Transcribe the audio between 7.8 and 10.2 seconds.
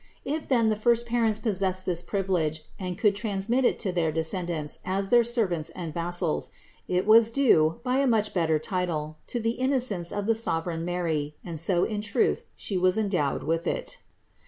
by a much better title, to the innocence